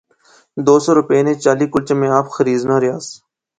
دو 0.67 0.75
سو 0.83 0.89
روپے 0.99 1.17
نے 1.25 1.33
چالی 1.43 1.65
کلچے 1.73 1.93
میں 1.99 2.11
آپ 2.17 2.27
خریزنا 2.35 2.75
ریاس 2.83 3.05